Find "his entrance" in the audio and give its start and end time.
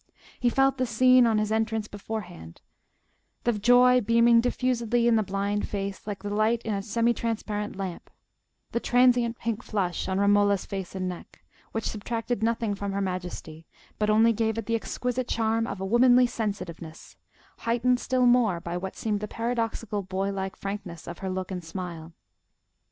1.37-1.87